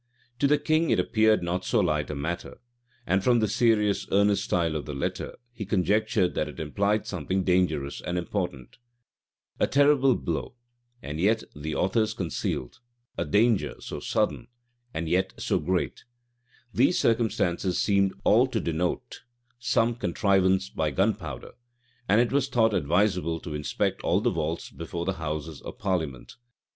[0.39, 2.57] To the king it appeared not so light a matter;
[3.05, 7.43] and from the serious, earnest style of the letter, he conjectured that it implied something
[7.43, 8.77] dangerous and important
[9.59, 10.55] A "terrible blow,"
[11.03, 12.79] and yet "the authors concealed;"
[13.15, 14.47] a danger so "sudden,"
[14.91, 16.03] and yet so "great;"
[16.73, 19.21] these circumstances seemed all to denote
[19.59, 21.51] some contrivance by gun powder;
[22.09, 26.37] and it was thought advisable to inspect all the vaults below the houses of parliament.